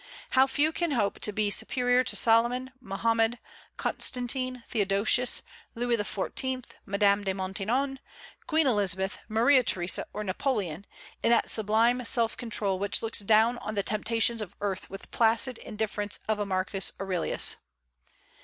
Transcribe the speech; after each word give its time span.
How 0.31 0.47
few 0.47 0.71
can 0.71 0.93
hope 0.93 1.19
to 1.19 1.31
be 1.31 1.51
superior 1.51 2.03
to 2.05 2.15
Solomon, 2.15 2.71
Mohammed, 2.81 3.37
Constantine, 3.77 4.63
Theodosius, 4.67 5.43
Louis 5.75 5.95
XIV., 5.95 6.65
Madame 6.87 7.23
de 7.23 7.35
Maintenon, 7.35 7.99
Queen 8.47 8.65
Elizabeth, 8.65 9.19
Maria 9.27 9.61
Theresa, 9.61 10.07
or 10.11 10.23
Napoleon, 10.23 10.87
in 11.21 11.29
that 11.29 11.51
sublime 11.51 12.03
self 12.03 12.35
control 12.35 12.79
which 12.79 13.03
looks 13.03 13.19
down 13.19 13.59
on 13.59 13.75
the 13.75 13.83
temptations 13.83 14.41
of 14.41 14.55
earth 14.59 14.89
with 14.89 15.01
the 15.03 15.07
placid 15.09 15.59
indifference 15.59 16.17
of 16.27 16.39
a 16.39 16.47
Marcus 16.47 16.91
Aurelius! 16.99 17.57